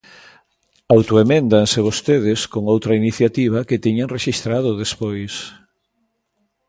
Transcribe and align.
Autoeméndase 0.95 1.79
vostedes 1.87 2.39
con 2.53 2.63
outra 2.73 2.93
iniciativa 3.01 3.65
que 3.67 3.81
tiñan 3.85 4.11
rexistrado 4.15 4.79
despois. 4.83 5.33